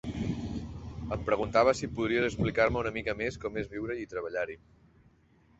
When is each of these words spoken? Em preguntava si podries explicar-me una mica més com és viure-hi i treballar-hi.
Em 1.15 1.27
preguntava 1.27 1.75
si 1.81 1.89
podries 1.99 2.27
explicar-me 2.29 2.81
una 2.85 2.95
mica 2.97 3.15
més 3.23 3.39
com 3.45 3.63
és 3.65 3.71
viure-hi 3.75 4.07
i 4.09 4.11
treballar-hi. 4.15 4.61